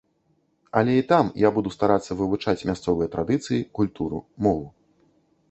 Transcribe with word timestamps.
Але 0.79 0.95
і 0.99 1.03
там 1.11 1.29
я 1.47 1.51
буду 1.57 1.73
старацца 1.75 2.17
вывучаць 2.23 2.65
мясцовыя 2.71 3.07
традыцыі, 3.17 3.61
культуру, 3.83 4.25
мову. 4.49 4.67